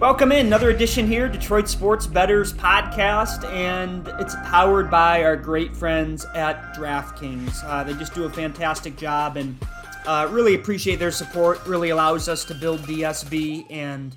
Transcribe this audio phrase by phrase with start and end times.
[0.00, 5.76] Welcome in another edition here, Detroit Sports Betters podcast, and it's powered by our great
[5.76, 7.62] friends at DraftKings.
[7.62, 9.58] Uh, they just do a fantastic job, and
[10.06, 11.66] uh, really appreciate their support.
[11.66, 14.16] Really allows us to build DSB, and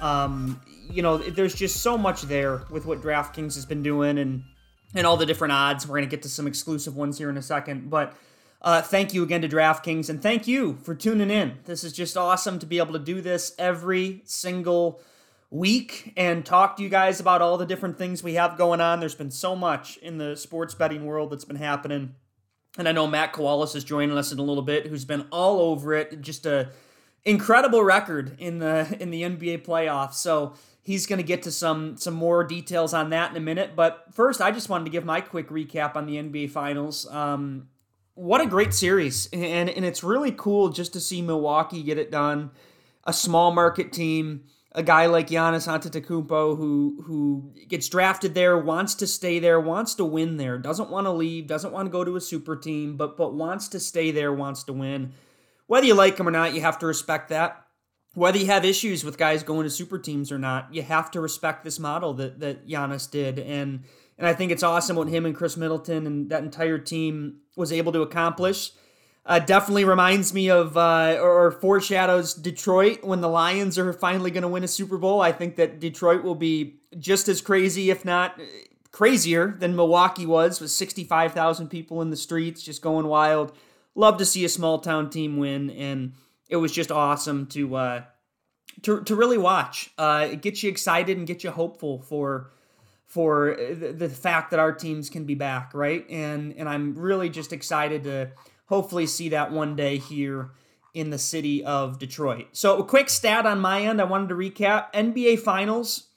[0.00, 0.58] um,
[0.90, 4.42] you know, there's just so much there with what DraftKings has been doing, and
[4.94, 5.86] and all the different odds.
[5.86, 8.16] We're gonna get to some exclusive ones here in a second, but.
[8.60, 11.58] Uh, thank you again to DraftKings, and thank you for tuning in.
[11.66, 15.00] This is just awesome to be able to do this every single
[15.50, 19.00] week and talk to you guys about all the different things we have going on.
[19.00, 22.14] There's been so much in the sports betting world that's been happening.
[22.76, 25.60] And I know Matt Kowalis is joining us in a little bit, who's been all
[25.60, 26.20] over it.
[26.20, 26.70] Just a
[27.24, 30.14] incredible record in the in the NBA playoffs.
[30.14, 33.72] So he's going to get to some some more details on that in a minute.
[33.74, 37.10] But first, I just wanted to give my quick recap on the NBA Finals.
[37.10, 37.68] Um,
[38.14, 42.10] what a great series, and and it's really cool just to see Milwaukee get it
[42.10, 42.50] done.
[43.04, 48.94] A small market team a guy like Giannis Antetokounmpo who who gets drafted there, wants
[48.96, 52.04] to stay there, wants to win there, doesn't want to leave, doesn't want to go
[52.04, 55.12] to a super team, but but wants to stay there, wants to win.
[55.66, 57.64] Whether you like him or not, you have to respect that.
[58.14, 61.20] Whether you have issues with guys going to super teams or not, you have to
[61.20, 63.84] respect this model that that Giannis did, and
[64.18, 67.72] and I think it's awesome what him and Khris Middleton and that entire team was
[67.72, 68.72] able to accomplish.
[69.28, 74.42] Uh, definitely reminds me of uh, or, foreshadows Detroit when the Lions are finally going
[74.42, 75.20] to win a Super Bowl.
[75.20, 78.44] I think that Detroit will be just as crazy, if not uh,
[78.90, 83.52] crazier, than Milwaukee was, with 65,000 people in the streets just going wild.
[83.94, 86.14] Love to see a small town team win, and
[86.48, 88.02] it was just awesome to uh,
[88.80, 89.90] to, to really watch.
[89.98, 92.50] Uh, it gets you excited and gets you hopeful for
[93.04, 96.08] for the, the fact that our teams can be back, right?
[96.08, 98.30] And and I'm really just excited to
[98.68, 100.50] hopefully see that one day here
[100.94, 102.48] in the city of Detroit.
[102.52, 106.08] So, a quick stat on my end I wanted to recap NBA Finals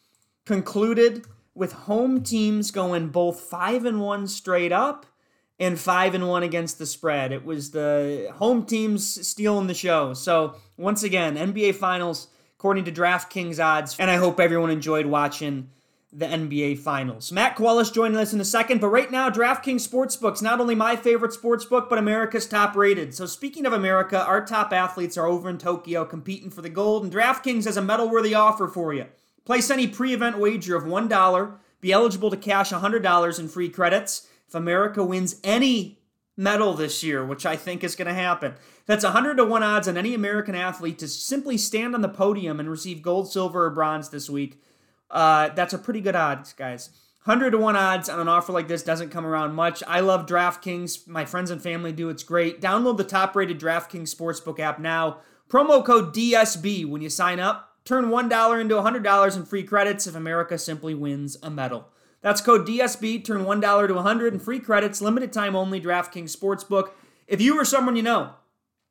[0.46, 5.06] concluded with home teams going both 5 and 1 straight up
[5.59, 7.31] and 5 and 1 against the spread.
[7.31, 10.14] It was the home teams stealing the show.
[10.14, 12.28] So, once again, NBA Finals
[12.62, 15.70] according to DraftKings odds, and I hope everyone enjoyed watching
[16.14, 17.32] the NBA Finals.
[17.32, 20.98] Matt Kowalis joining us in a second, but right now, DraftKings Sportsbook's not only my
[20.98, 23.14] favorite sportsbook, but America's top rated.
[23.14, 27.04] So, speaking of America, our top athletes are over in Tokyo competing for the gold,
[27.04, 29.06] and DraftKings has a medal worthy offer for you.
[29.46, 34.28] Place any pre event wager of $1, be eligible to cash $100 in free credits
[34.48, 35.98] if America wins any
[36.36, 38.56] medal this year, which I think is going to happen.
[38.86, 42.60] That's 100 to 1 odds on any American athlete to simply stand on the podium
[42.60, 44.62] and receive gold, silver, or bronze this week.
[45.12, 46.90] Uh, that's a pretty good odds, guys.
[47.26, 49.84] 100 to 1 odds on an offer like this doesn't come around much.
[49.88, 51.08] I love DraftKings.
[51.08, 52.10] My friends and family do.
[52.10, 52.60] It's great.
[52.60, 55.18] Download the top rated DraftKings Sportsbook app now.
[55.48, 57.76] Promo code DSB when you sign up.
[57.86, 61.90] Turn $1 into $100 in free credits if America simply wins a medal.
[62.22, 63.24] That's code DSB.
[63.24, 65.02] Turn $1 to 100 in free credits.
[65.02, 65.80] Limited time only.
[65.80, 66.90] DraftKings Sportsbook.
[67.28, 68.32] If you or someone you know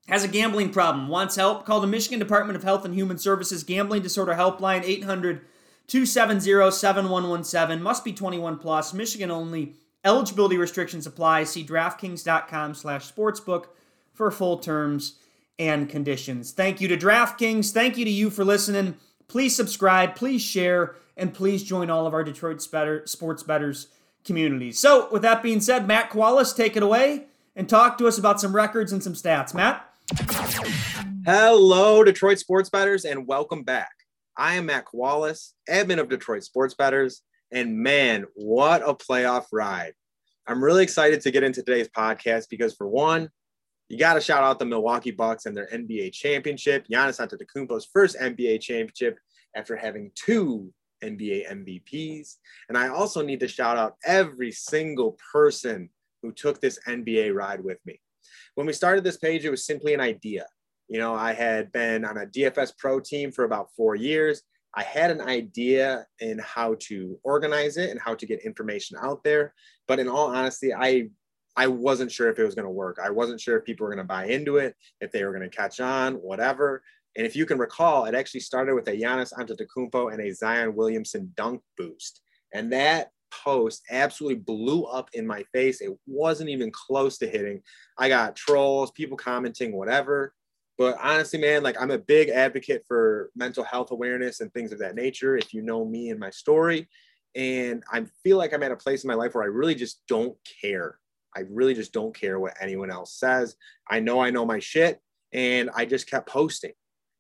[0.07, 3.65] has a gambling problem, wants help, call the Michigan Department of Health and Human Services
[3.65, 5.41] Gambling Disorder Helpline 800-
[5.91, 8.95] 270-7117 must be 21 plus.
[8.95, 9.75] Michigan only.
[10.05, 11.45] Eligibility restrictions apply.
[11.45, 13.67] See draftkings.com slash sportsbook
[14.15, 15.19] for full terms
[15.59, 16.53] and conditions.
[16.53, 17.73] Thank you to draftkings.
[17.73, 18.97] Thank you to you for listening.
[19.31, 23.87] Please subscribe please share and please join all of our detroit sports betters
[24.25, 28.19] communities so with that being said matt kowalis take it away and talk to us
[28.19, 29.55] about some records and some stats.
[29.55, 29.89] Matt?
[31.25, 34.00] Hello detroit sports betters and welcome back
[34.37, 39.93] I am Matt Wallace, admin of Detroit Sports Betters, and man, what a playoff ride!
[40.47, 43.29] I'm really excited to get into today's podcast because, for one,
[43.89, 48.17] you got to shout out the Milwaukee Bucks and their NBA championship, Giannis Antetokounmpo's first
[48.19, 49.19] NBA championship
[49.55, 52.37] after having two NBA MVPs.
[52.69, 55.91] And I also need to shout out every single person
[56.23, 58.01] who took this NBA ride with me.
[58.55, 60.47] When we started this page, it was simply an idea.
[60.91, 64.43] You know, I had been on a DFS pro team for about four years.
[64.75, 69.23] I had an idea in how to organize it and how to get information out
[69.23, 69.55] there.
[69.87, 71.11] But in all honesty, I
[71.57, 72.99] I wasn't sure if it was going to work.
[73.03, 75.49] I wasn't sure if people were going to buy into it, if they were going
[75.49, 76.83] to catch on, whatever.
[77.17, 80.75] And if you can recall, it actually started with a Giannis Antetokounmpo and a Zion
[80.75, 82.23] Williamson dunk boost.
[82.53, 85.81] And that post absolutely blew up in my face.
[85.81, 87.63] It wasn't even close to hitting.
[87.99, 90.35] I got trolls, people commenting, whatever.
[90.81, 94.79] But honestly, man, like I'm a big advocate for mental health awareness and things of
[94.79, 95.37] that nature.
[95.37, 96.89] If you know me and my story,
[97.35, 100.01] and I feel like I'm at a place in my life where I really just
[100.09, 100.99] don't care.
[101.37, 103.57] I really just don't care what anyone else says.
[103.91, 105.01] I know I know my shit,
[105.35, 106.73] and I just kept posting.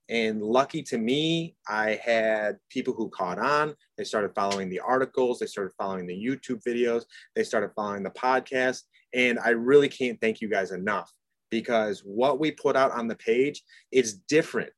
[0.08, 3.74] And lucky to me, I had people who caught on.
[3.98, 7.04] They started following the articles, they started following the YouTube videos,
[7.36, 8.84] they started following the podcast.
[9.12, 11.12] And I really can't thank you guys enough
[11.50, 14.70] because what we put out on the page is different.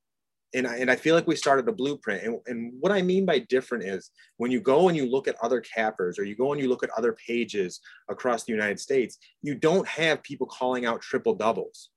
[0.55, 2.25] And I, and I feel like we started a blueprint.
[2.25, 5.37] And, and what I mean by different is when you go and you look at
[5.43, 7.81] other cappers or you go and you look at other pages
[8.11, 11.89] across the United States, you don't have people calling out triple doubles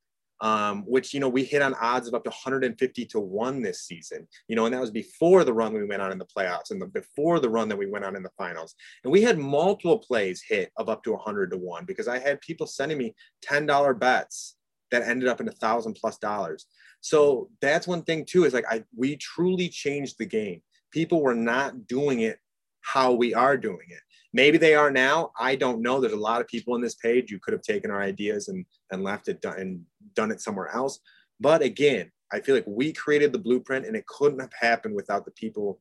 [0.42, 3.82] um, which you know we hit on odds of up to 150 to one this
[3.82, 4.28] season.
[4.48, 6.82] You know, and that was before the run we went on in the playoffs and
[6.82, 8.76] the, before the run that we went on in the finals.
[9.04, 12.42] And we had multiple plays hit of up to 100 to one because I had
[12.42, 14.55] people sending me $10 bets
[14.92, 16.66] that ended up in a thousand plus dollars.
[17.02, 18.46] So that's one thing too.
[18.46, 20.62] Is like I we truly changed the game.
[20.92, 22.40] People were not doing it
[22.82, 24.00] how we are doing it.
[24.34, 25.32] Maybe they are now.
[25.40, 26.00] I don't know.
[26.00, 27.32] There's a lot of people in this page.
[27.32, 29.82] You could have taken our ideas and and left it done and
[30.14, 31.00] done it somewhere else.
[31.40, 35.26] But again, I feel like we created the blueprint, and it couldn't have happened without
[35.26, 35.80] the people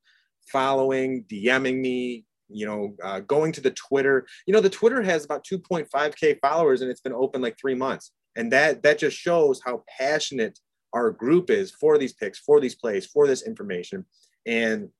[0.52, 4.26] following, DMing me, you know, uh, going to the Twitter.
[4.46, 8.12] You know, the Twitter has about 2.5k followers, and it's been open like three months,
[8.36, 10.58] and that that just shows how passionate
[10.92, 14.04] our group is for these picks, for these plays, for this information.
[14.46, 14.90] And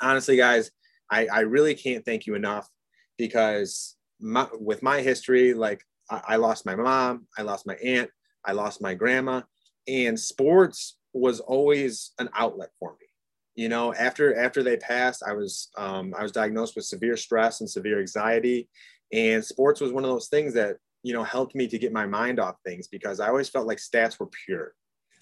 [0.00, 0.70] honestly, guys,
[1.10, 2.68] I, I really can't thank you enough
[3.16, 8.10] because my, with my history, like I, I lost my mom, I lost my aunt,
[8.44, 9.42] I lost my grandma,
[9.88, 13.06] and sports was always an outlet for me.
[13.54, 17.60] You know, after after they passed, I was um, I was diagnosed with severe stress
[17.60, 18.68] and severe anxiety,
[19.12, 20.76] and sports was one of those things that
[21.06, 23.78] you know helped me to get my mind off things because I always felt like
[23.78, 24.74] stats were pure.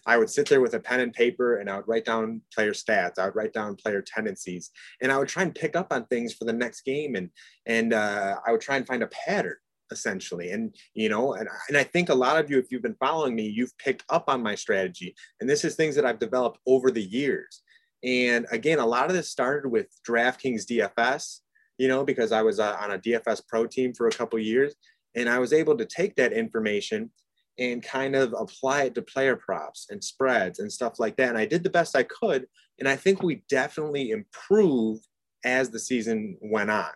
[0.06, 2.72] I would sit there with a pen and paper and I would write down player
[2.72, 3.18] stats.
[3.18, 4.70] I would write down player tendencies,
[5.02, 7.28] and I would try and pick up on things for the next game, and
[7.66, 9.56] and uh, I would try and find a pattern
[9.90, 10.52] essentially.
[10.52, 13.34] And you know, and and I think a lot of you, if you've been following
[13.34, 16.90] me, you've picked up on my strategy, and this is things that I've developed over
[16.90, 17.60] the years.
[18.02, 21.40] And again, a lot of this started with DraftKings DFS,
[21.78, 24.74] you know, because I was uh, on a DFS pro team for a couple years,
[25.16, 27.10] and I was able to take that information
[27.58, 31.28] and kind of apply it to player props and spreads and stuff like that.
[31.28, 32.46] And I did the best I could.
[32.78, 35.06] And I think we definitely improved
[35.44, 36.90] as the season went on,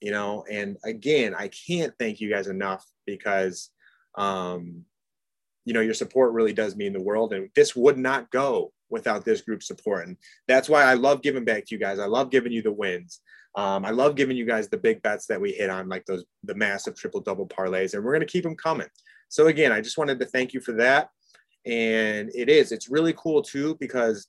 [0.00, 0.44] you know.
[0.50, 3.70] And again, I can't thank you guys enough because,
[4.16, 4.84] um,
[5.64, 7.32] you know, your support really does mean the world.
[7.32, 10.06] And this would not go without this group support.
[10.06, 11.98] And that's why I love giving back to you guys.
[11.98, 13.20] I love giving you the wins.
[13.56, 16.24] Um, I love giving you guys the big bets that we hit on, like those
[16.42, 18.88] the massive triple double parlays, and we're going to keep them coming.
[19.28, 21.10] So again, I just wanted to thank you for that.
[21.66, 24.26] And it is, it's really cool too, because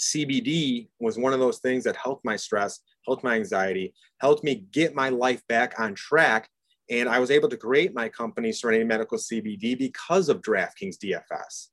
[0.00, 4.66] CBD was one of those things that helped my stress, helped my anxiety, helped me
[4.72, 6.48] get my life back on track.
[6.88, 11.68] And I was able to create my company, Serenity Medical CBD, because of DraftKings DFS.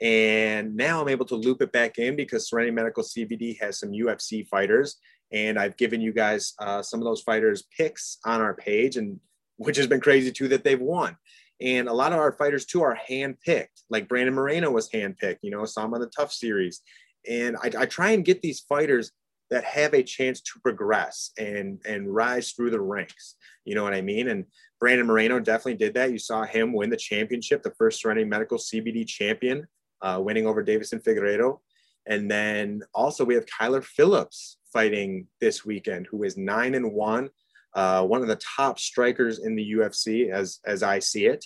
[0.00, 3.90] And now I'm able to loop it back in because Serenity Medical CBD has some
[3.90, 4.96] UFC fighters.
[5.32, 9.20] And I've given you guys uh, some of those fighters picks on our page, and
[9.56, 11.16] which has been crazy too that they've won.
[11.60, 13.82] And a lot of our fighters too are handpicked.
[13.90, 16.82] Like Brandon Moreno was handpicked, you know, saw him on the Tough series.
[17.28, 19.10] And I, I try and get these fighters
[19.50, 23.36] that have a chance to progress and and rise through the ranks.
[23.64, 24.28] You know what I mean?
[24.28, 24.44] And
[24.78, 26.12] Brandon Moreno definitely did that.
[26.12, 29.66] You saw him win the championship, the first Serenity Medical CBD champion,
[30.02, 31.58] uh, winning over Deiveson Figueiredo.
[32.06, 37.30] And then also we have Kyler Phillips fighting this weekend, who is nine and one,
[37.74, 41.44] uh, one of the top strikers in the UFC as as I see it.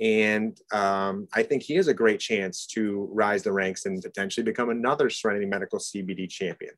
[0.00, 4.44] And um, I think he has a great chance to rise the ranks and potentially
[4.44, 6.72] become another Serenity Medical CBD champion.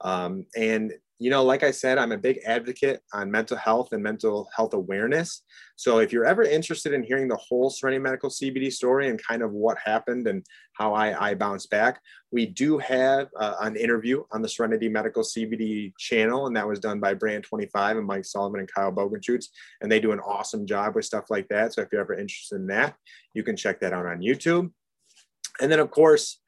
[0.00, 4.02] Um, and you know, like I said, I'm a big advocate on mental health and
[4.02, 5.42] mental health awareness.
[5.74, 9.42] So if you're ever interested in hearing the whole Serenity Medical CBD story and kind
[9.42, 14.22] of what happened and how I, I bounced back, we do have uh, an interview
[14.30, 18.24] on the Serenity Medical CBD channel, and that was done by Brand 25 and Mike
[18.24, 19.46] Solomon and Kyle Bogenschutz,
[19.80, 21.74] and they do an awesome job with stuff like that.
[21.74, 22.94] So if you're ever interested in that,
[23.34, 24.70] you can check that out on YouTube.
[25.60, 26.40] And then, of course,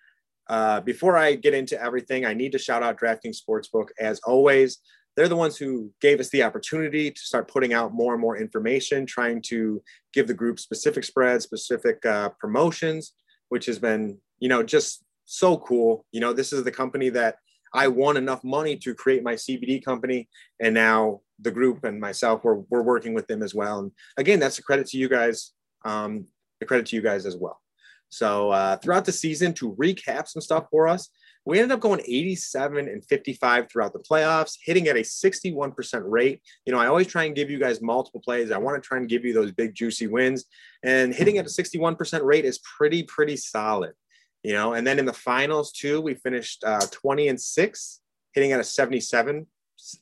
[0.51, 4.79] uh, before I get into everything, I need to shout out DraftKings Sportsbook as always.
[5.17, 8.37] They're the ones who gave us the opportunity to start putting out more and more
[8.37, 9.81] information, trying to
[10.13, 13.13] give the group specific spreads, specific uh, promotions,
[13.49, 16.05] which has been, you know, just so cool.
[16.11, 17.37] You know, this is the company that
[17.73, 20.29] I won enough money to create my CBD company,
[20.59, 23.79] and now the group and myself we're we're working with them as well.
[23.79, 25.53] And again, that's a credit to you guys.
[25.85, 26.27] Um,
[26.61, 27.61] a credit to you guys as well.
[28.11, 31.09] So uh, throughout the season, to recap some stuff for us,
[31.47, 36.43] we ended up going 87 and 55 throughout the playoffs, hitting at a 61% rate.
[36.67, 38.51] You know, I always try and give you guys multiple plays.
[38.51, 40.45] I want to try and give you those big, juicy wins.
[40.83, 43.93] And hitting at a 61% rate is pretty, pretty solid.
[44.43, 48.01] you know, and then in the finals too, we finished uh, 20 and six,
[48.35, 49.47] hitting at a 77,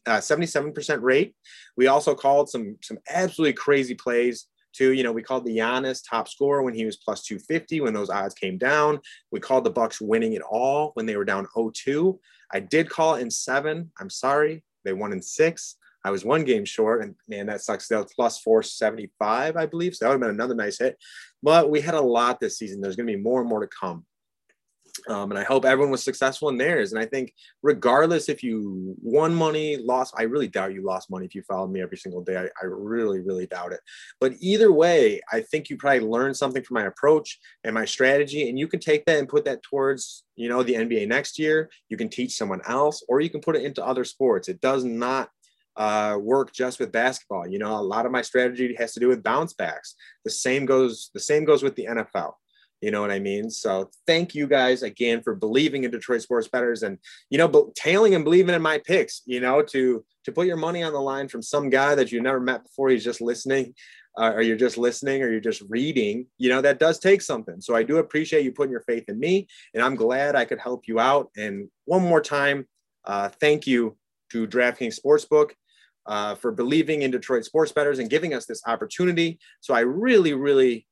[0.07, 1.37] uh, 77% rate.
[1.77, 4.93] We also called some, some absolutely crazy plays too.
[4.93, 8.11] You know, we called the Giannis top scorer when he was plus 250 when those
[8.11, 9.01] odds came down.
[9.31, 12.19] We called the Bucks winning it all when they were down 0-2.
[12.53, 13.91] I did call in seven.
[14.01, 14.65] I'm sorry.
[14.85, 15.77] They won in six.
[16.05, 17.89] I was one game short, and man, that sucks.
[17.89, 19.95] That was plus 475, I believe.
[19.95, 20.97] So that would have been another nice hit.
[21.43, 22.81] But we had a lot this season.
[22.81, 24.07] There's going to be more and more to come.
[25.09, 26.93] Um, and I hope everyone was successful in theirs.
[26.93, 31.26] And I think, regardless if you won money, lost, I really doubt you lost money
[31.26, 32.37] if you followed me every single day.
[32.37, 33.81] I, I really, really doubt it.
[34.21, 38.49] But either way, I think you probably learned something from my approach and my strategy.
[38.49, 41.71] And you can take that and put that towards, you know, the NBA next year.
[41.88, 44.49] You can teach someone else, or you can put it into other sports.
[44.49, 45.31] It does not
[45.78, 47.47] uh, work just with basketball.
[47.47, 49.95] You know, a lot of my strategy has to do with bounce backs.
[50.25, 51.11] The same goes.
[51.14, 52.33] The same goes with the NFL.
[52.81, 53.51] You know what I mean?
[53.51, 58.15] So thank you guys again for believing in Detroit sports betters and you know, tailing
[58.15, 59.23] and believing in my picks.
[59.27, 62.21] You know, to to put your money on the line from some guy that you
[62.21, 62.91] never met before.
[62.91, 63.75] He's just listening,
[64.17, 66.27] uh, or you're just listening, or you're just reading.
[66.39, 67.61] You know, that does take something.
[67.61, 70.61] So I do appreciate you putting your faith in me, and I'm glad I could
[70.61, 71.31] help you out.
[71.37, 72.67] And one more time,
[73.05, 73.97] uh, thank you
[74.31, 75.51] to DraftKings Sportsbook.
[76.07, 79.39] Uh, for believing in Detroit sports betters and giving us this opportunity.
[79.61, 80.88] So I really, really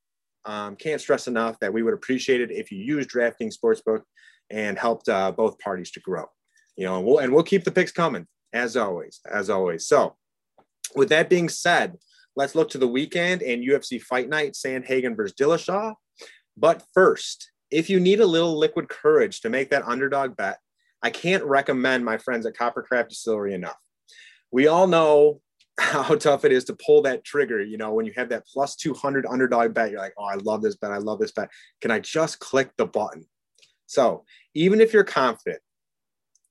[0.47, 4.03] um, can't stress enough that we would appreciate it if you use DraftKings Sportsbook
[4.51, 6.25] and helped uh, both parties to grow.
[6.77, 9.87] You know, and we'll, and we'll keep the picks coming as always, as always.
[9.87, 10.17] So,
[10.95, 11.97] with that being said,
[12.37, 15.95] let's look to the weekend and UFC Fight Night, Sandhagen versus Dillashaw.
[16.57, 20.59] But first, if you need a little liquid courage to make that underdog bet,
[21.03, 23.77] I can't recommend my friends at Coppercraft Distillery enough.
[24.51, 25.41] We all know
[25.79, 27.63] how tough it is to pull that trigger.
[27.63, 30.63] You know, when you have that plus 200 underdog bet, you're like, oh, I love
[30.63, 30.93] this bet.
[30.93, 31.51] I love this bet.
[31.81, 33.27] Can I just click the button?
[33.87, 35.61] So even if you're confident,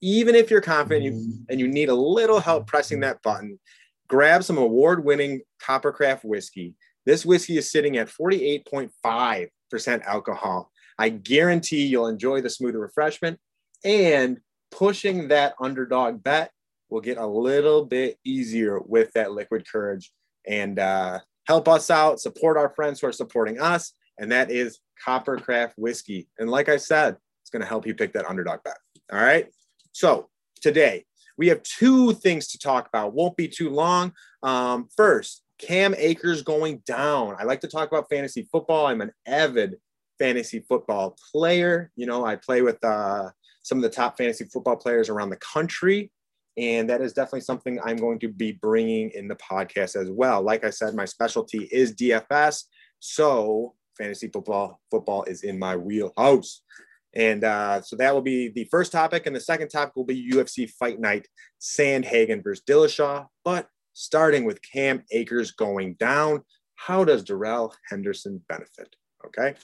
[0.01, 1.43] even if you're confident you, mm-hmm.
[1.49, 3.59] and you need a little help pressing that button,
[4.07, 6.75] grab some award winning Coppercraft whiskey.
[7.05, 10.71] This whiskey is sitting at 48.5% alcohol.
[10.97, 13.39] I guarantee you'll enjoy the smooth refreshment
[13.83, 14.39] and
[14.71, 16.51] pushing that underdog bet
[16.89, 20.11] will get a little bit easier with that liquid courage
[20.47, 23.93] and uh, help us out, support our friends who are supporting us.
[24.19, 26.27] And that is Coppercraft Whiskey.
[26.37, 28.77] And like I said, it's going to help you pick that underdog bet.
[29.11, 29.47] All right.
[29.91, 30.29] So
[30.61, 31.05] today
[31.37, 33.13] we have two things to talk about.
[33.13, 34.13] Won't be too long.
[34.43, 37.35] Um, first, Cam Akers going down.
[37.39, 38.87] I like to talk about fantasy football.
[38.87, 39.75] I'm an avid
[40.19, 41.91] fantasy football player.
[41.95, 43.29] You know, I play with uh,
[43.63, 46.11] some of the top fantasy football players around the country.
[46.57, 50.41] And that is definitely something I'm going to be bringing in the podcast as well.
[50.41, 52.63] Like I said, my specialty is DFS.
[52.99, 56.61] So fantasy football, football is in my wheelhouse.
[57.13, 59.25] And uh, so that will be the first topic.
[59.25, 61.27] And the second topic will be UFC Fight Night,
[61.61, 63.27] Sandhagen versus Dillashaw.
[63.43, 66.41] But starting with Cam Akers going down,
[66.75, 68.95] how does Darrell Henderson benefit?
[69.25, 69.55] Okay.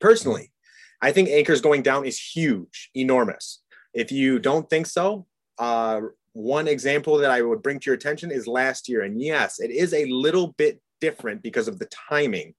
[0.00, 0.52] Personally,
[1.00, 3.62] I think Akers going down is huge, enormous.
[3.94, 5.26] If you don't think so,
[5.58, 6.00] uh,
[6.32, 9.02] one example that I would bring to your attention is last year.
[9.02, 12.54] And yes, it is a little bit different because of the timing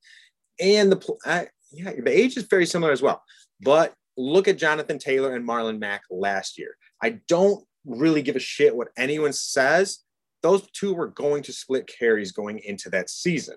[0.60, 3.24] and the, uh, yeah, the age is very similar as well.
[3.62, 6.76] But look at Jonathan Taylor and Marlon Mack last year.
[7.02, 10.00] I don't really give a shit what anyone says.
[10.42, 13.56] Those two were going to split carries going into that season.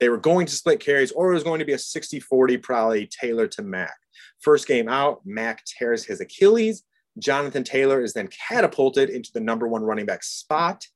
[0.00, 2.56] They were going to split carries, or it was going to be a 60 40
[2.58, 3.94] probably Taylor to Mack.
[4.40, 6.82] First game out, Mack tears his Achilles.
[7.18, 10.86] Jonathan Taylor is then catapulted into the number one running back spot.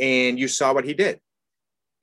[0.00, 1.20] And you saw what he did.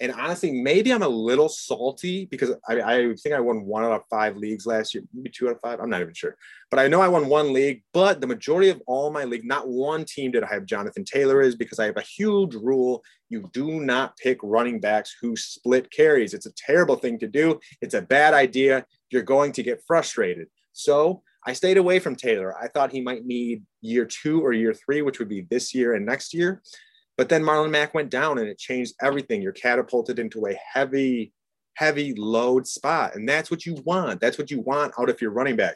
[0.02, 3.92] And honestly, maybe I'm a little salty because I, I, think I won one out
[3.92, 5.80] of five leagues last year, maybe two out of five.
[5.80, 6.36] I'm not even sure.
[6.72, 9.70] But I know I won one league, but the majority of all my league, not
[9.70, 13.04] one team did I have Jonathan Taylor is because I have a huge rule.
[13.30, 16.34] You do not pick running backs who split carries.
[16.34, 17.60] It's a terrible thing to do.
[17.80, 18.88] It's a bad idea.
[19.12, 20.48] You're going to get frustrated.
[20.74, 22.56] So I stayed away from Taylor.
[22.58, 25.96] I thought he might need year two or year three, which would be this year
[25.96, 26.62] and next year.
[27.18, 29.42] But then Marlon Mack went down and it changed everything.
[29.42, 31.34] You're catapulted into a heavy,
[31.76, 33.16] heavy load spot.
[33.16, 34.22] And that's what you want.
[34.22, 35.76] That's what you want out of your running back.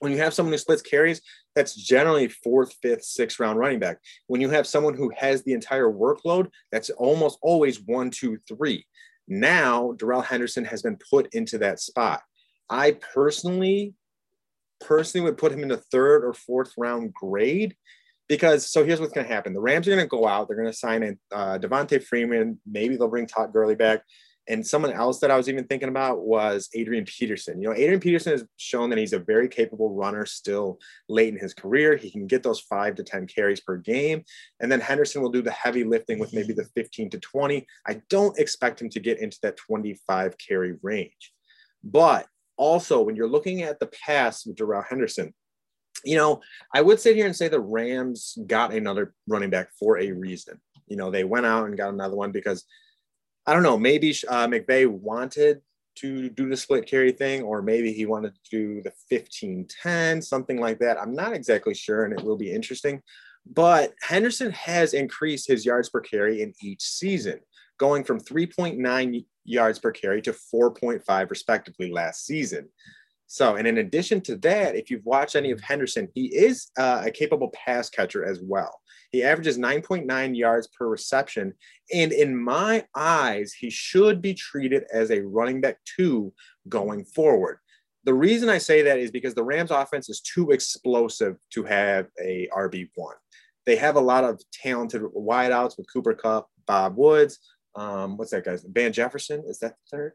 [0.00, 1.22] When you have someone who splits carries,
[1.54, 3.98] that's generally fourth, fifth, sixth round running back.
[4.26, 8.86] When you have someone who has the entire workload, that's almost always one, two, three.
[9.28, 12.22] Now, Darrell Henderson has been put into that spot.
[12.68, 13.94] I personally
[14.84, 17.74] personally would put him in the third or fourth round grade
[18.28, 20.56] because so here's what's going to happen: the Rams are going to go out, they're
[20.56, 24.02] going to sign in uh, Devonta Freeman, maybe they'll bring Todd Gurley back,
[24.46, 27.60] And someone else that I was even thinking about was Adrian Peterson.
[27.60, 31.38] You know, Adrian Peterson has shown that he's a very capable runner still late in
[31.38, 31.96] his career.
[31.96, 34.24] He can get those five to 10 carries per game.
[34.60, 37.66] And then Henderson will do the heavy lifting with maybe the 15 to 20.
[37.86, 41.32] I don't expect him to get into that 25 carry range.
[41.82, 45.34] But also, when you're looking at the pass with Darrell Henderson,
[46.04, 46.40] you know,
[46.74, 50.60] I would sit here and say the Rams got another running back for a reason.
[50.86, 52.64] You know, they went out and got another one because
[53.46, 55.60] I don't know, maybe uh, McVay wanted
[55.96, 60.22] to do the split carry thing, or maybe he wanted to do the 15 10,
[60.22, 61.00] something like that.
[61.00, 63.02] I'm not exactly sure, and it will be interesting.
[63.46, 67.40] But Henderson has increased his yards per carry in each season,
[67.78, 72.68] going from 3.9 yards per carry to 4.5 respectively last season.
[73.26, 77.02] So, and in addition to that, if you've watched any of Henderson, he is uh,
[77.04, 78.80] a capable pass catcher as well.
[79.10, 81.54] He averages 9.9 yards per reception.
[81.92, 86.32] And in my eyes, he should be treated as a running back two
[86.68, 87.58] going forward.
[88.04, 92.08] The reason I say that is because the Rams offense is too explosive to have
[92.22, 93.14] a RB1.
[93.64, 97.38] They have a lot of talented wideouts with Cooper Kupp, Bob Woods.
[97.76, 98.64] Um, what's that guy's?
[98.64, 99.44] Van Jefferson?
[99.46, 100.12] Is that the third?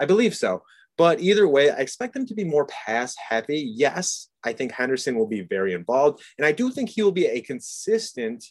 [0.00, 0.62] I believe so.
[0.96, 3.72] But either way, I expect them to be more pass heavy.
[3.74, 7.26] Yes, I think Henderson will be very involved, and I do think he will be
[7.26, 8.44] a consistent,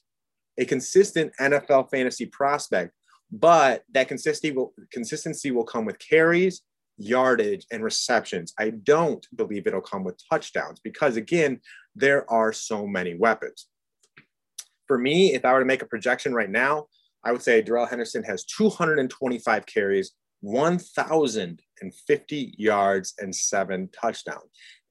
[0.58, 2.94] a consistent NFL fantasy prospect.
[3.32, 6.64] But that consistency will consistency will come with carries,
[6.98, 8.54] yardage, and receptions.
[8.58, 11.62] I don't believe it'll come with touchdowns because again,
[11.96, 13.68] there are so many weapons.
[14.88, 16.88] For me, if I were to make a projection right now,
[17.24, 20.12] I would say Darrell Henderson has 225 carries,
[20.42, 24.50] 1,050 yards and seven touchdowns.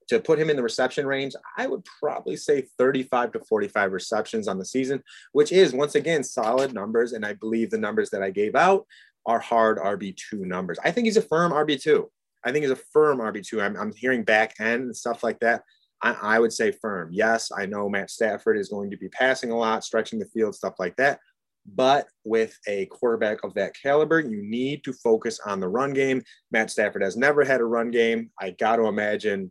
[0.08, 4.48] To put him in the reception range, I would probably say 35 to 45 receptions
[4.48, 7.12] on the season, which is once again solid numbers.
[7.12, 8.86] And I believe the numbers that I gave out
[9.26, 10.78] are hard RB2 numbers.
[10.82, 12.06] I think he's a firm RB2.
[12.44, 13.62] I think he's a firm RB2.
[13.62, 15.62] I'm, I'm hearing back end and stuff like that.
[16.02, 17.10] I, I would say firm.
[17.12, 20.54] Yes, I know Matt Stafford is going to be passing a lot, stretching the field,
[20.54, 21.20] stuff like that.
[21.74, 26.22] But with a quarterback of that caliber, you need to focus on the run game.
[26.50, 28.30] Matt Stafford has never had a run game.
[28.40, 29.50] I got to imagine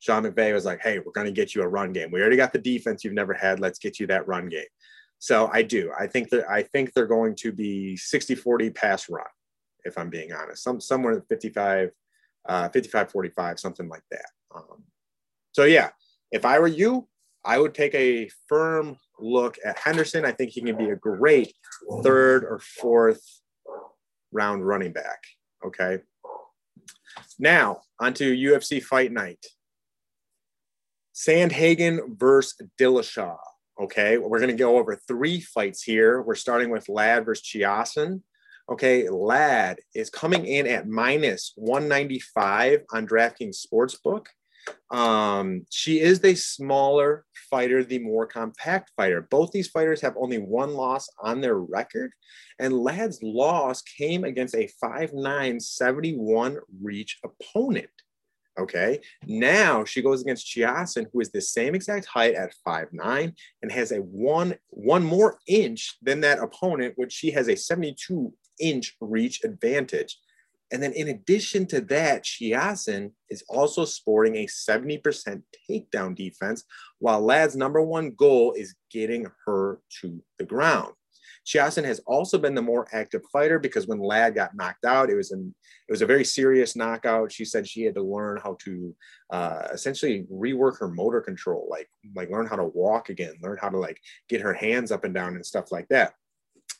[0.00, 2.10] Sean McVay was like, hey, we're going to get you a run game.
[2.10, 3.60] We already got the defense you've never had.
[3.60, 4.64] Let's get you that run game.
[5.20, 5.92] So I do.
[5.96, 9.24] I think that I think they're going to be 60 40 pass run,
[9.84, 10.64] if I'm being honest.
[10.64, 11.90] Some somewhere 55,
[12.48, 14.26] uh, 55 45, something like that.
[14.52, 14.82] Um,
[15.52, 15.90] so yeah,
[16.32, 17.06] if I were you,
[17.44, 20.24] I would take a firm look at Henderson.
[20.24, 21.54] I think he can be a great
[22.02, 23.22] third or fourth
[24.30, 25.22] round running back.
[25.64, 25.98] Okay.
[27.38, 29.44] Now, onto UFC Fight Night.
[31.14, 33.36] Sandhagen versus Dillashaw.
[33.80, 36.22] Okay, we're going to go over three fights here.
[36.22, 38.22] We're starting with Ladd versus Chiasson.
[38.70, 44.26] Okay, Ladd is coming in at minus 195 on DraftKings Sportsbook.
[44.90, 49.26] Um, she is the smaller fighter, the more compact fighter.
[49.30, 52.12] Both these fighters have only one loss on their record,
[52.58, 57.88] and Ladd's loss came against a 5'9, 71 reach opponent.
[58.58, 59.00] Okay.
[59.26, 63.92] Now she goes against Chiasson, who is the same exact height at 5'9 and has
[63.92, 69.42] a one one more inch than that opponent, which she has a 72 inch reach
[69.42, 70.18] advantage.
[70.72, 76.64] And then in addition to that, Chiasson is also sporting a 70% takedown defense,
[76.98, 80.94] while Ladd's number one goal is getting her to the ground.
[81.46, 85.16] Chiasson has also been the more active fighter because when Ladd got knocked out, it
[85.16, 85.54] was an
[85.88, 87.32] it was a very serious knockout.
[87.32, 88.94] She said she had to learn how to
[89.30, 93.68] uh, essentially rework her motor control, like like learn how to walk again, learn how
[93.68, 96.14] to like get her hands up and down and stuff like that.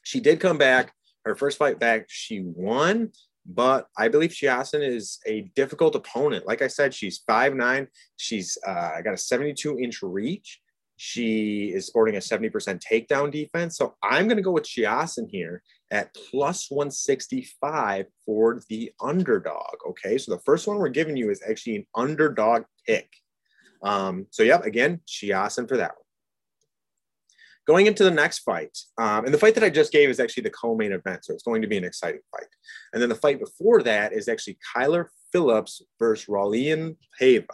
[0.05, 0.93] She did come back.
[1.25, 3.13] Her first fight back, she won
[3.47, 6.47] but I believe Chiasson is a difficult opponent.
[6.47, 7.89] Like I said, she's five nine.
[8.17, 10.61] She's uh, got a 72 inch reach.
[10.97, 13.77] She is sporting a 70% takedown defense.
[13.77, 19.75] So I'm going to go with Chiasson here at plus 165 for the underdog.
[19.89, 20.17] Okay.
[20.17, 23.09] So the first one we're giving you is actually an underdog pick.
[23.83, 26.05] Um, so, yep, again, Chiasson for that one.
[27.67, 30.43] Going into the next fight, um, and the fight that I just gave is actually
[30.43, 32.49] the co-main event, so it's going to be an exciting fight.
[32.93, 37.47] And then the fight before that is actually Kyler Phillips versus Raulian Pava.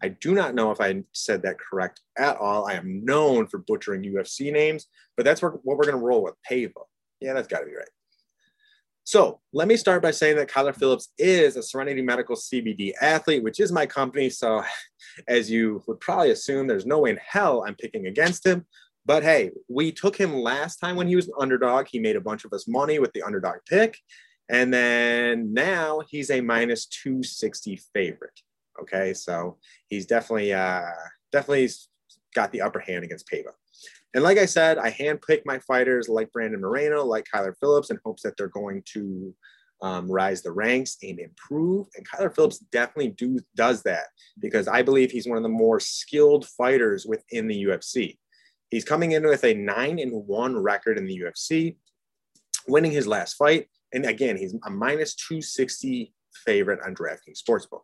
[0.00, 2.68] I do not know if I said that correct at all.
[2.68, 6.34] I am known for butchering UFC names, but that's what we're going to roll with.
[6.48, 6.84] Pava.
[7.20, 7.88] Yeah, that's got to be right.
[9.08, 13.42] So let me start by saying that Kyler Phillips is a Serenity Medical CBD athlete,
[13.42, 14.28] which is my company.
[14.28, 14.62] So,
[15.28, 18.66] as you would probably assume, there's no way in hell I'm picking against him.
[19.08, 21.86] But hey, we took him last time when he was an underdog.
[21.88, 23.96] He made a bunch of us money with the underdog pick.
[24.50, 28.38] And then now he's a minus 260 favorite.
[28.78, 29.56] Okay, so
[29.88, 30.82] he's definitely uh,
[31.32, 31.70] definitely
[32.34, 33.52] got the upper hand against Paiva.
[34.12, 37.98] And like I said, I handpick my fighters like Brandon Moreno, like Kyler Phillips, in
[38.04, 39.34] hopes that they're going to
[39.80, 41.86] um, rise the ranks and improve.
[41.96, 44.04] And Kyler Phillips definitely do does that
[44.38, 48.18] because I believe he's one of the more skilled fighters within the UFC.
[48.70, 51.76] He's coming in with a nine and one record in the UFC,
[52.66, 53.68] winning his last fight.
[53.92, 56.12] And again, he's a minus 260
[56.44, 57.80] favorite on DraftKings Sportsbook.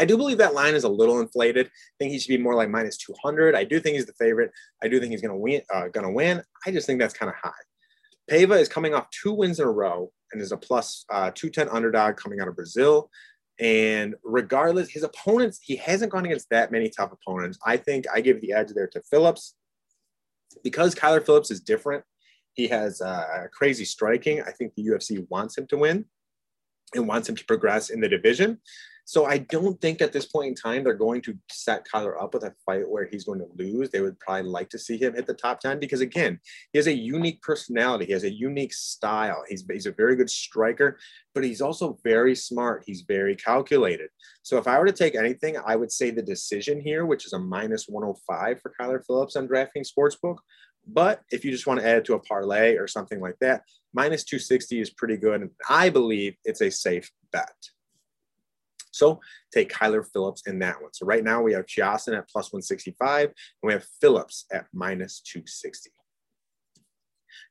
[0.00, 1.66] I do believe that line is a little inflated.
[1.66, 3.54] I think he should be more like minus 200.
[3.54, 4.52] I do think he's the favorite.
[4.82, 5.62] I do think he's going to win.
[5.72, 6.42] Uh, going to win.
[6.66, 7.50] I just think that's kind of high.
[8.30, 11.74] Pava is coming off two wins in a row and is a plus uh, 210
[11.74, 13.10] underdog coming out of Brazil.
[13.58, 17.58] And regardless, his opponents, he hasn't gone against that many tough opponents.
[17.66, 19.54] I think I give the edge there to Phillips
[20.62, 22.04] because Kyler Phillips is different.
[22.54, 24.42] He has uh, crazy striking.
[24.42, 26.04] I think the UFC wants him to win
[26.94, 28.58] and wants him to progress in the division.
[29.08, 32.34] So I don't think at this point in time they're going to set Kyler up
[32.34, 33.88] with a fight where he's going to lose.
[33.88, 36.38] They would probably like to see him hit the top 10 because again,
[36.74, 38.04] he has a unique personality.
[38.04, 39.44] He has a unique style.
[39.48, 40.98] He's, he's a very good striker,
[41.34, 42.82] but he's also very smart.
[42.84, 44.10] He's very calculated.
[44.42, 47.32] So if I were to take anything, I would say the decision here, which is
[47.32, 50.36] a minus 105 for Kyler Phillips on DraftKings Sportsbook.
[50.86, 53.62] But if you just want to add it to a parlay or something like that,
[53.94, 55.40] minus 260 is pretty good.
[55.40, 57.70] And I believe it's a safe bet.
[58.92, 59.20] So
[59.52, 60.92] take Kyler Phillips in that one.
[60.92, 65.20] So right now we have Chiasson at plus 165 and we have Phillips at minus
[65.20, 65.90] 260.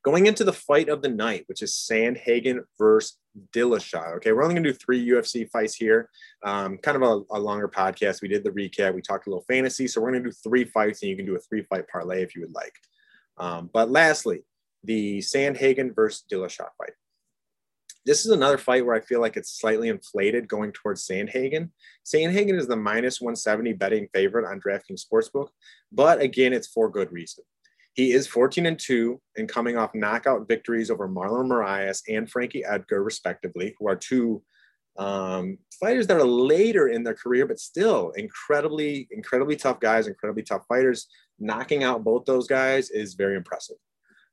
[0.04, 3.18] Going into the fight of the night, which is Sandhagen versus
[3.52, 4.16] Dillashaw.
[4.18, 6.10] Okay, we're only going to do three UFC fights here.
[6.44, 8.22] Um, kind of a, a, longer podcast.
[8.22, 8.94] We did the recap.
[8.94, 9.88] We talked a little fantasy.
[9.88, 12.24] So we're going to do three fights, and you can do a three fight parlay
[12.24, 12.74] if you would like.
[13.38, 14.44] Um, but lastly,
[14.84, 16.94] the Sandhagen versus Dillashaw fight.
[18.08, 21.72] This is another fight where I feel like it's slightly inflated going towards Sandhagen.
[22.06, 25.50] Sandhagen is the minus 170 betting favorite on DraftKings Sportsbook,
[25.92, 27.44] but again, it's for good reason.
[27.96, 32.64] He is 14 and 2 and coming off knockout victories over Marlon Moraes and Frankie
[32.64, 34.42] Edgar, respectively, who are two
[34.98, 40.44] um, fighters that are later in their career, but still incredibly, incredibly tough guys, incredibly
[40.44, 41.08] tough fighters.
[41.40, 43.76] Knocking out both those guys is very impressive.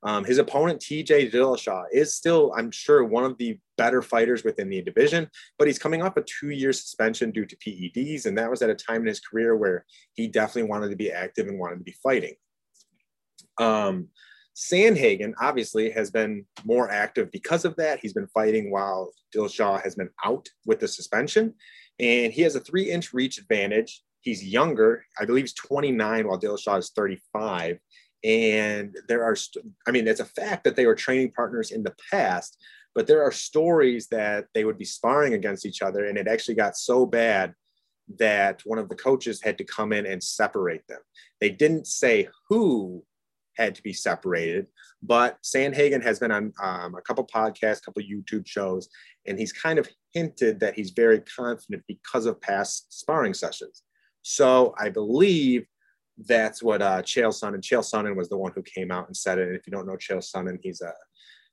[0.04, 4.68] Um, his opponent, TJ Dillashaw, is still, I'm sure, one of the better fighters within
[4.68, 8.26] the division, but he's coming off a two year suspension due to PEDs.
[8.26, 11.10] And that was at a time in his career where he definitely wanted to be
[11.10, 12.34] active and wanted to be fighting.
[13.58, 14.08] Um,
[14.54, 17.98] Sandhagen obviously has been more active because of that.
[18.00, 21.54] He's been fighting while Dillashaw has been out with the suspension,
[21.98, 24.02] and he has a three inch reach advantage.
[24.20, 25.04] He's younger.
[25.18, 27.78] I believe he's 29 while Dillashaw is 35
[28.24, 29.36] and there are,
[29.86, 32.56] I mean, it's a fact that they were training partners in the past,
[32.94, 36.06] but there are stories that they would be sparring against each other.
[36.06, 37.54] And it actually got so bad
[38.18, 41.00] that one of the coaches had to come in and separate them.
[41.40, 43.04] They didn't say who
[43.56, 44.66] had to be separated,
[45.02, 48.88] but Sandhagen has been on um, a couple podcasts, a couple YouTube shows,
[49.26, 53.82] and he's kind of hinted that he's very confident because of past sparring sessions.
[54.22, 55.66] So I believe
[56.18, 57.60] that's what uh, Chael Sonnen.
[57.60, 59.48] Chael Sonnen was the one who came out and said it.
[59.48, 60.92] And if you don't know Chael Sonnen, he's a,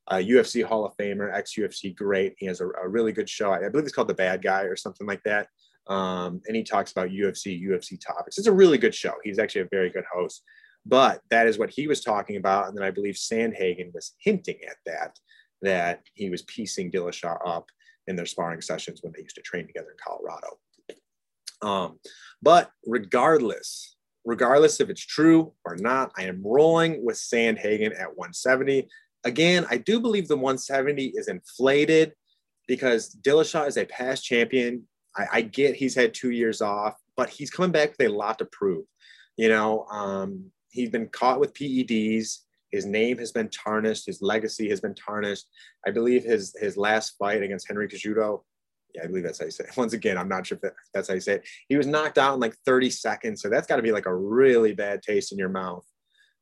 [0.07, 2.35] a UFC Hall of Famer, ex UFC great.
[2.37, 3.51] He has a, a, really good show.
[3.51, 5.47] I believe it's called The Bad Guy or something like that.
[5.87, 8.37] Um, and he talks about UFC, UFC topics.
[8.37, 9.13] It's a really good show.
[9.23, 10.43] He's actually a very good host.
[10.85, 12.67] But that is what he was talking about.
[12.67, 15.17] And then I believe Sandhagen was hinting at that,
[15.61, 17.67] that he was piecing Dillashaw up
[18.07, 20.59] in their sparring sessions when they used to train together in Colorado.
[21.61, 21.99] Um,
[22.41, 28.87] but regardless, regardless if it's true or not, I am rolling with Sandhagen at 170.
[29.23, 32.13] Again, I do believe the 170 is inflated
[32.67, 34.83] because Dillashaw is a past champion.
[35.15, 38.39] I, I get he's had two years off, but he's coming back with a lot
[38.39, 38.85] to prove.
[39.37, 42.37] You know, um, he's been caught with PEDs.
[42.71, 44.05] His name has been tarnished.
[44.05, 45.45] His legacy has been tarnished.
[45.85, 48.43] I believe his his last fight against Henry Cejudo
[48.95, 49.71] yeah, I believe that's how you say it.
[49.77, 51.47] Once again, I'm not sure if that, that's how you say it.
[51.67, 53.41] He was knocked out in like 30 seconds.
[53.41, 55.85] So that's got to be like a really bad taste in your mouth.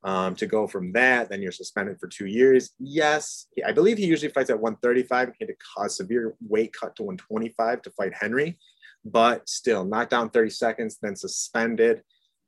[0.01, 2.71] Um, to go from that, then you're suspended for two years.
[2.79, 5.33] Yes, I believe he usually fights at 135.
[5.37, 8.57] He had to cause severe weight cut to 125 to fight Henry,
[9.03, 12.01] but still knocked down 30 seconds, then suspended.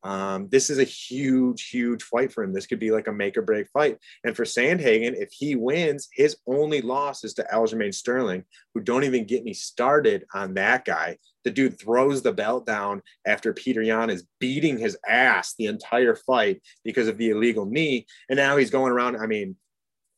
[0.04, 2.54] Um, this is a huge, huge fight for him.
[2.54, 3.98] This could be like a make or break fight.
[4.24, 9.04] And for Sandhagen, if he wins, his only loss is to Aljamain Sterling, who don't
[9.04, 11.18] even get me started on that guy.
[11.44, 16.16] The dude throws the belt down after Petr Yan is beating his ass the entire
[16.16, 18.06] fight because of the illegal knee.
[18.30, 19.18] And now he's going around.
[19.18, 19.56] I mean,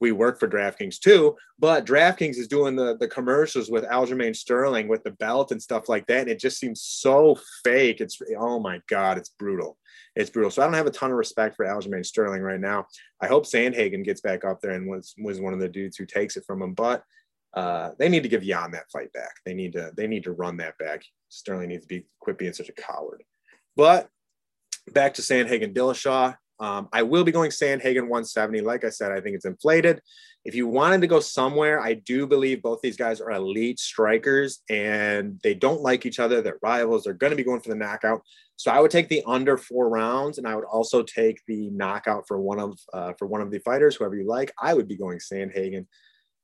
[0.03, 4.89] we work for DraftKings too, but DraftKings is doing the the commercials with Aljamain Sterling
[4.89, 8.01] with the belt and stuff like that, and it just seems so fake.
[8.01, 9.77] It's oh my god, it's brutal.
[10.15, 10.51] It's brutal.
[10.51, 12.85] So I don't have a ton of respect for Aljamain Sterling right now.
[13.21, 16.05] I hope Sandhagen gets back up there and was was one of the dudes who
[16.05, 17.01] takes it from him, but
[17.53, 19.35] uh, they need to give Yan that fight back.
[19.45, 21.03] They need to they need to run that back.
[21.29, 23.23] Sterling needs to be quit being such a coward.
[23.77, 24.09] But
[24.91, 26.35] back to Sandhagen Dillashaw.
[26.63, 28.61] Um, I will be going Sandhagen 170.
[28.61, 30.01] Like I said, I think it's inflated.
[30.45, 34.61] If you wanted to go somewhere, I do believe both these guys are elite strikers
[34.69, 36.41] and they don't like each other.
[36.41, 37.03] They're rivals.
[37.03, 38.21] They're going to be going for the knockout.
[38.55, 42.29] So I would take the under four rounds, and I would also take the knockout
[42.29, 44.53] for one of uh, for one of the fighters, whoever you like.
[44.61, 45.85] I would be going Sandhagen.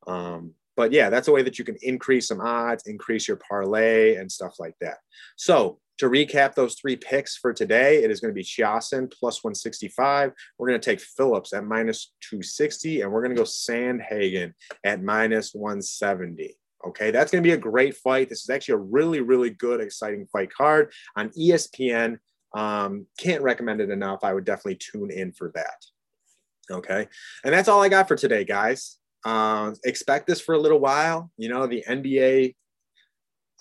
[0.06, 4.16] Um, but yeah, that's a way that you can increase some odds, increase your parlay,
[4.16, 4.98] and stuff like that.
[5.38, 9.44] So to recap those three picks for today, it is going to be Chiasson plus
[9.44, 10.32] 165.
[10.58, 15.04] We're going to take Phillips at minus 260, and we're going to go Sandhagen at
[15.04, 16.56] minus 170.
[16.88, 18.30] Okay, that's going to be a great fight.
[18.30, 22.20] This is actually a really, really good, exciting fight card on ESPN.
[22.56, 24.24] Um, can't recommend it enough.
[24.24, 25.86] I would definitely tune in for that.
[26.72, 27.08] Okay,
[27.44, 28.98] and that's all I got for today, guys.
[29.26, 31.30] Uh, expect this for a little while.
[31.36, 32.56] You know, the NBA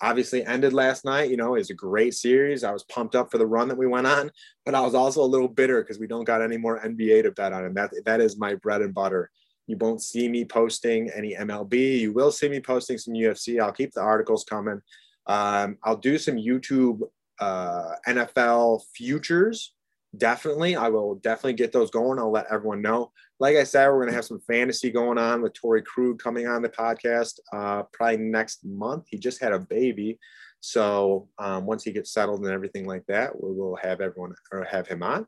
[0.01, 1.29] obviously ended last night.
[1.29, 2.63] You know, it's a great series.
[2.63, 4.31] I was pumped up for the run that we went on,
[4.65, 7.31] but I was also a little bitter because we don't got any more NBA to
[7.31, 9.29] bet on, and that that is my bread and butter.
[9.67, 11.99] You won't see me posting any MLB.
[11.99, 13.61] You will see me posting some UFC.
[13.61, 14.81] I'll keep the articles coming.
[15.27, 17.01] Um, I'll do some YouTube
[17.39, 19.73] uh, NFL futures.
[20.17, 22.17] Definitely, I will definitely get those going.
[22.17, 23.11] I'll let everyone know.
[23.39, 26.47] Like I said, we're going to have some fantasy going on with Torrey Krug coming
[26.47, 29.05] on the podcast uh, probably next month.
[29.07, 30.17] He just had a baby,
[30.61, 34.63] so um, once he gets settled and everything like that, we will have everyone or
[34.63, 35.27] have him on.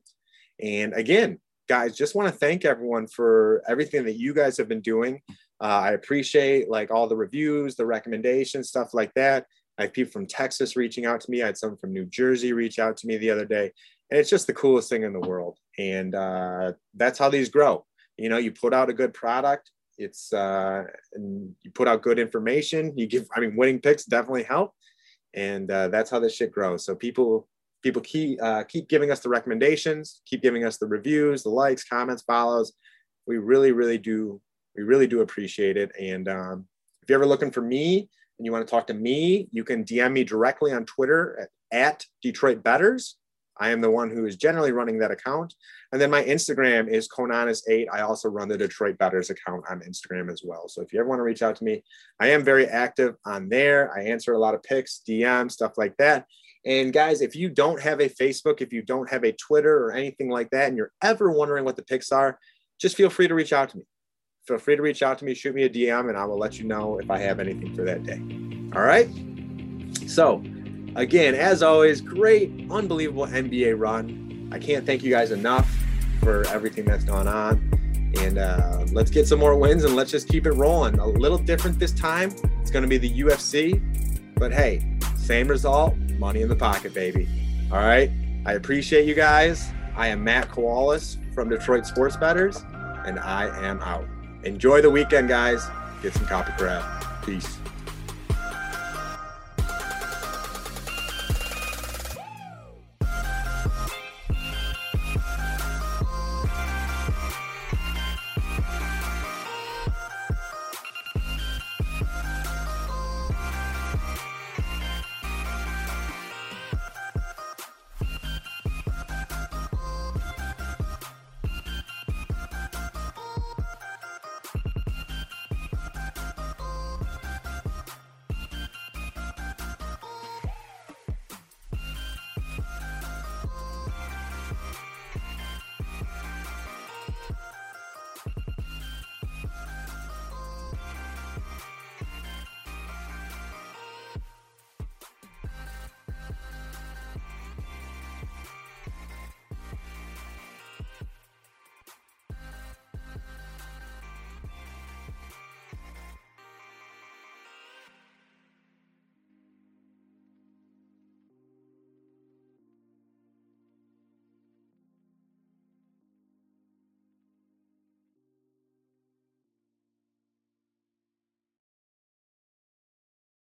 [0.59, 1.39] And again,
[1.69, 5.21] guys, just want to thank everyone for everything that you guys have been doing.
[5.61, 9.45] Uh, I appreciate like all the reviews, the recommendations, stuff like that.
[9.77, 11.41] I have people from Texas reaching out to me.
[11.41, 13.71] I had some from New Jersey reach out to me the other day.
[14.11, 15.57] And it's just the coolest thing in the world.
[15.79, 17.85] And uh, that's how these grow.
[18.17, 22.19] You know, you put out a good product, it's uh, and you put out good
[22.19, 22.93] information.
[22.97, 24.73] You give, I mean, winning picks definitely help.
[25.33, 26.85] And uh, that's how this shit grows.
[26.85, 27.47] So people
[27.81, 31.83] people keep uh, keep giving us the recommendations, keep giving us the reviews, the likes,
[31.83, 32.73] comments, follows.
[33.27, 34.41] We really, really do.
[34.75, 35.91] We really do appreciate it.
[35.99, 36.65] And um,
[37.01, 39.83] if you're ever looking for me and you want to talk to me, you can
[39.83, 43.17] DM me directly on Twitter at, at Detroit Betters.
[43.59, 45.53] I am the one who is generally running that account.
[45.91, 47.87] And then my Instagram is Conanis8.
[47.91, 50.67] I also run the Detroit Betters account on Instagram as well.
[50.67, 51.83] So if you ever want to reach out to me,
[52.19, 53.93] I am very active on there.
[53.95, 56.25] I answer a lot of pics, DM, stuff like that.
[56.65, 59.93] And guys, if you don't have a Facebook, if you don't have a Twitter or
[59.93, 62.39] anything like that, and you're ever wondering what the picks are,
[62.79, 63.83] just feel free to reach out to me.
[64.47, 66.57] Feel free to reach out to me, shoot me a DM, and I will let
[66.57, 68.21] you know if I have anything for that day.
[68.75, 69.09] All right.
[70.07, 70.43] So,
[70.95, 74.49] again, as always, great, unbelievable NBA run.
[74.51, 75.69] I can't thank you guys enough
[76.19, 77.69] for everything that's gone on.
[78.19, 80.99] And uh, let's get some more wins and let's just keep it rolling.
[80.99, 82.31] A little different this time.
[82.61, 83.81] It's going to be the UFC.
[84.35, 87.27] But hey, same result, money in the pocket, baby.
[87.71, 88.11] All right.
[88.45, 89.69] I appreciate you guys.
[89.95, 92.65] I am Matt Koalas from Detroit Sports Betters,
[93.05, 94.07] and I am out.
[94.43, 95.67] Enjoy the weekend, guys.
[96.01, 97.25] Get some Coppercraft.
[97.25, 97.60] Peace.